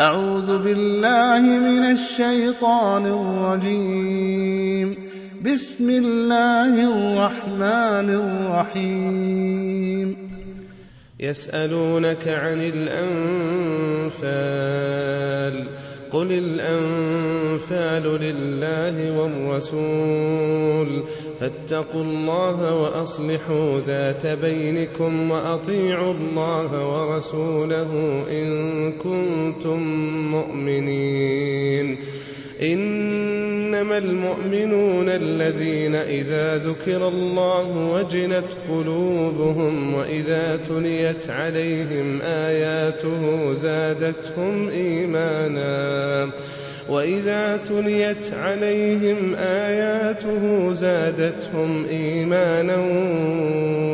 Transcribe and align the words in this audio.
أعوذ 0.00 0.58
بالله 0.58 1.40
من 1.40 1.84
الشيطان 1.84 3.06
الرجيم. 3.06 4.96
بسم 5.44 5.90
الله 5.90 6.74
الرحمن 6.74 8.10
الرحيم. 8.70 10.16
يسألونك 11.20 12.28
عن 12.28 12.72
الأنفال 14.20 15.68
قل 16.12 16.32
الأنفال 16.32 18.02
لله 18.02 19.18
والرسول 19.20 21.02
فاتقوا 21.40 22.02
الله 22.02 22.74
وأصلحوا 22.82 23.80
ذات 23.86 24.26
بينكم 24.26 25.30
وأطيعوا 25.30 26.14
الله 26.14 26.86
ورسوله 26.88 27.90
إن 28.30 28.92
كنتم 28.92 29.82
مؤمنين 30.30 31.98
إنما 33.82 33.98
المؤمنون 33.98 35.08
الذين 35.08 35.94
إذا 35.94 36.56
ذكر 36.56 37.08
الله 37.08 37.90
وجلت 37.92 38.56
قلوبهم 38.68 39.94
وإذا 39.94 40.56
تليت 40.68 41.30
عليهم 41.30 42.20
آياته 42.22 43.54
زادتهم 43.54 44.68
إيمانا 44.68 46.30
وإذا 46.88 47.56
تليت 47.56 48.34
عليهم 48.34 49.34
آياته 49.38 50.72
زادتهم 50.72 51.84
إيمانا 51.84 52.76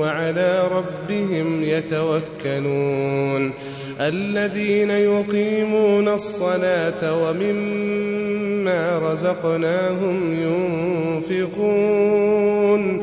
وعلى 0.00 0.68
ربهم 0.72 1.64
يتوكلون 1.64 3.52
الذين 4.00 4.90
يقيمون 4.90 6.08
الصلاة 6.08 7.22
ومما 7.22 8.98
رزقناهم 8.98 10.34
ينفقون 11.30 13.02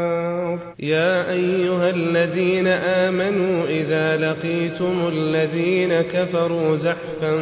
يا 0.81 1.31
أيها 1.31 1.89
الذين 1.89 2.67
آمنوا 2.67 3.65
إذا 3.65 4.17
لقيتم 4.17 5.07
الذين 5.07 6.01
كفروا 6.01 6.77
زحفا 6.77 7.39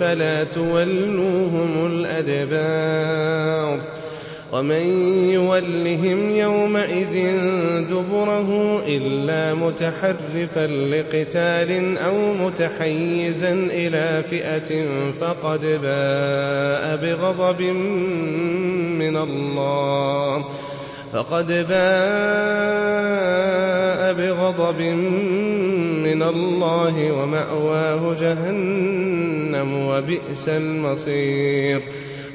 فلا 0.00 0.44
تولوهم 0.44 1.86
الأدبار 1.86 3.80
ومن 4.52 4.82
يولهم 5.30 6.30
يومئذ 6.30 7.38
دبره 7.88 8.82
إلا 8.86 9.54
متحرفا 9.54 10.66
لقتال 10.66 11.98
أو 11.98 12.32
متحيزا 12.34 13.52
إلى 13.52 14.22
فئة 14.30 14.84
فقد 15.20 15.60
باء 15.60 16.96
بغضب 16.96 17.62
من 19.00 19.16
الله 19.16 20.44
فقد 21.12 21.46
باء 21.46 21.80
بغضب 24.12 24.80
من 26.04 26.22
الله 26.22 27.12
ومأواه 27.12 28.14
جهنم 28.14 29.86
وبئس 29.86 30.48
المصير. 30.48 31.82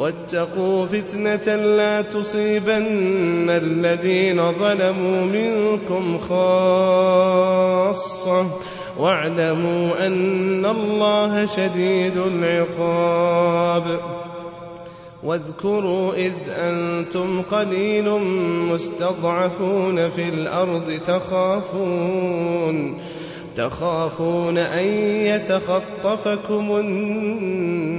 واتقوا 0.00 0.86
فتنة 0.86 1.54
لا 1.54 2.02
تصيبن 2.02 3.50
الذين 3.50 4.52
ظلموا 4.52 5.24
منكم 5.24 6.18
خاصة. 6.18 7.66
واعلموا 8.98 10.06
أن 10.06 10.66
الله 10.66 11.46
شديد 11.46 12.16
العقاب. 12.16 14.00
واذكروا 15.22 16.14
إذ 16.14 16.32
أنتم 16.48 17.42
قليل 17.42 18.10
مستضعفون 18.72 20.08
في 20.08 20.28
الأرض 20.28 21.00
تخافون 21.06 22.98
تخافون 23.56 24.58
أن 24.58 24.84
يتخطفكم 25.26 26.76
الناس 26.76 27.89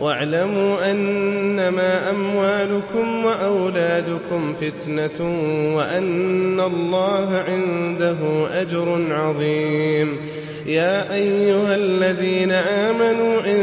واعلموا 0.00 0.90
أنما 0.90 2.10
أموالكم 2.10 3.24
وأولادكم 3.24 4.54
فتنة 4.60 5.20
وأن 5.76 6.60
الله 6.60 7.44
عنده 7.48 8.16
أجر 8.60 9.06
عظيم. 9.10 10.16
يا 10.66 11.14
أيها 11.14 11.74
الذين 11.76 12.52
آمنوا 12.52 13.40
إن 13.46 13.62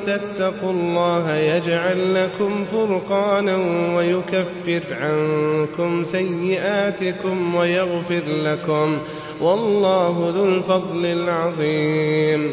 تتقوا 0.00 0.72
الله 0.72 1.34
يجعل 1.34 2.14
لكم 2.14 2.64
فرقانا 2.64 3.56
ويكفر 3.96 4.82
عنكم 5.00 6.04
سيئاتكم 6.04 7.54
ويغفر 7.54 8.22
لكم. 8.26 8.98
والله 9.40 10.32
ذو 10.36 10.44
الفضل 10.44 11.06
العظيم. 11.06 12.52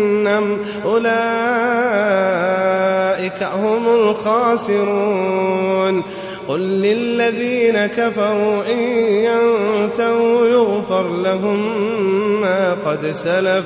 أولئك 0.85 1.11
هم 3.43 3.87
الخاسرون. 3.87 6.03
قل 6.47 6.59
للذين 6.59 7.85
كفروا 7.85 8.73
إن 8.73 8.79
ينتهوا 9.03 10.47
يغفر 10.47 11.07
لهم 11.07 11.81
ما 12.41 12.73
قد 12.73 13.11
سلف. 13.11 13.65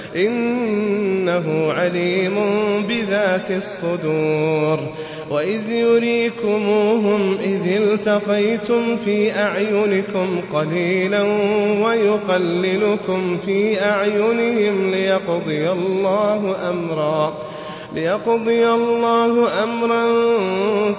إنه 0.15 1.71
عليم 1.71 2.35
بذات 2.89 3.51
الصدور. 3.51 4.79
وإذ 5.29 5.69
يريكموهم 5.69 7.37
إذ 7.43 7.67
التقيتم 7.67 8.97
في 8.97 9.35
أعينكم 9.35 10.41
قليلا 10.53 11.21
ويقللكم 11.85 13.37
في 13.45 13.81
أعينهم 13.83 14.91
ليقضي 14.91 15.71
الله 15.71 16.55
أمرا. 16.69 17.37
ليقضي 17.95 18.67
الله 18.67 19.63
أمرا 19.63 20.05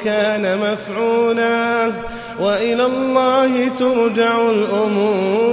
كان 0.04 0.58
مفعولا. 0.58 1.92
وإلى 2.40 2.86
الله 2.86 3.68
ترجع 3.68 4.50
الأمور. 4.50 5.52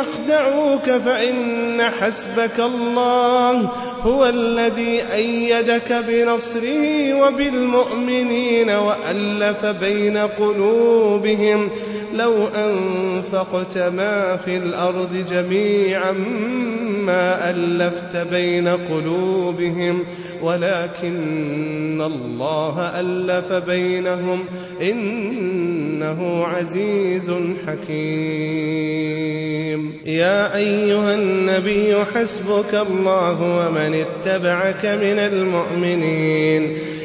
يخدعوك 0.00 0.90
فإن 0.90 1.82
حسبك 1.82 2.60
الله 2.60 3.70
هو 4.02 4.26
الذي 4.26 5.02
أيدك 5.12 5.92
بنصره 6.08 7.14
وبالمؤمنين 7.14 8.70
وألف 8.70 9.66
بين 9.66 10.16
قلوبهم 10.16 11.68
لو 12.14 12.46
أنفقت 12.46 13.78
ما 13.78 14.36
في 14.36 14.56
الأرض 14.56 15.24
جميعا 15.30 16.12
ما 17.02 17.50
ألفت 17.50 18.16
بين 18.16 18.68
قلوبهم 18.68 20.04
ولكن 20.42 22.00
الله 22.00 23.00
ألف 23.00 23.52
بينهم 23.52 24.44
إنه 25.98 26.44
عزيز 26.46 27.32
حكيم. 27.66 27.98
يا 30.06 30.56
أيها 30.56 31.14
النبي 31.14 32.04
حسبك 32.04 32.74
الله 32.74 33.42
ومن 33.42 33.94
اتبعك 33.94 34.86
من 34.86 35.18
المؤمنين. 35.18 36.76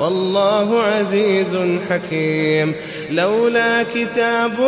والله 0.00 0.82
عزيز 0.82 1.56
حكيم. 1.90 2.74
لولا 3.10 3.82
كتاب 3.82 4.60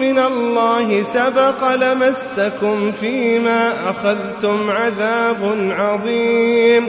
من 0.00 0.18
الله 0.18 1.02
سبق 1.02 1.74
لمسكم 1.74 2.92
فيما 2.92 3.90
أخذتم 3.90 4.70
عذاب 4.70 5.72
عظيم. 5.78 6.88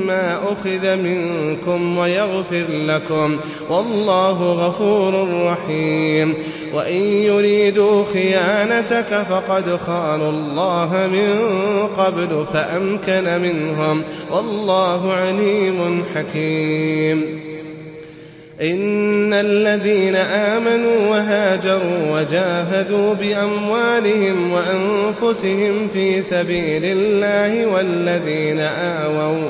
أخذ 0.51 0.97
منكم 0.97 1.97
ويغفر 1.97 2.65
لكم 2.69 3.39
والله 3.69 4.53
غفور 4.53 5.27
رحيم 5.45 6.33
وإن 6.73 7.03
يريدوا 7.03 8.03
خيانتك 8.13 9.25
فقد 9.29 9.75
خانوا 9.75 10.29
الله 10.29 11.09
من 11.13 11.39
قبل 11.87 12.45
فأمكن 12.53 13.41
منهم 13.41 14.03
والله 14.31 15.13
عليم 15.13 16.03
حكيم 16.15 17.51
إن 18.61 19.33
الذين 19.33 20.15
آمنوا 20.15 21.07
وهاجروا 21.09 22.19
وجاهدوا 22.19 23.13
بأموالهم 23.13 24.51
وأنفسهم 24.51 25.87
في 25.93 26.21
سبيل 26.21 26.81
الله 26.85 27.65
والذين 27.65 28.59
آووا 28.59 29.49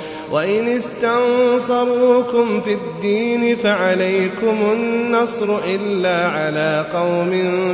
وإن 0.31 0.67
استنصروكم 0.67 2.61
في 2.61 2.73
الدين 2.73 3.55
فعليكم 3.55 4.57
النصر 4.73 5.57
إلا 5.65 6.27
على 6.27 6.85
قوم 6.93 7.31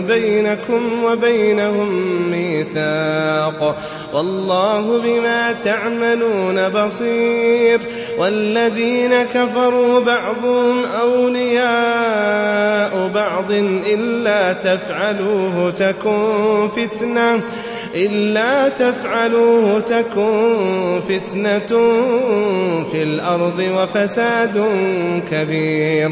بينكم 0.08 1.04
وبينهم 1.04 1.92
ميثاق. 2.32 3.78
والله 4.14 5.02
بما 5.02 5.52
تعملون 5.52 6.70
بصير. 6.70 7.80
والذين 8.20 9.24
كفروا 9.24 10.00
بعضهم 10.00 10.86
أولياء 11.02 11.68
بعض 13.16 13.52
إلا 13.86 14.54
تفعلوه 14.54 15.74
تكن 15.80 16.70
فتنة. 16.76 17.42
إلا 18.06 18.70
تفعلوه 18.70 19.80
تكن 19.80 21.00
فتنة 21.10 21.72
في 22.92 23.04
الأرض 23.04 23.60
وفساد 23.60 24.66
كبير. 25.32 26.12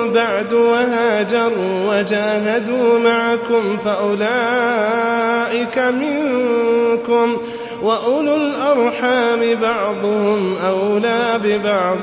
بعد 0.13 0.53
وهاجروا 0.53 1.89
وجاهدوا 1.89 2.99
معكم 2.99 3.77
فأولئك 3.85 5.79
منكم 5.79 7.37
وأولو 7.81 8.35
الأرحام 8.35 9.55
بعضهم 9.61 10.55
أولى 10.67 11.39
ببعض 11.43 11.99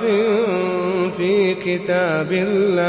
في 1.16 1.54
كتاب 1.54 2.32
الله. 2.32 2.88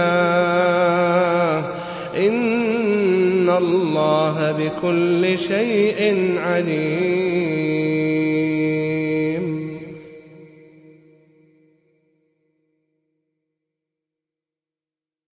إن 2.17 3.49
الله 3.49 4.51
بكل 4.51 5.39
شيء 5.39 6.35
عليم. 6.45 8.58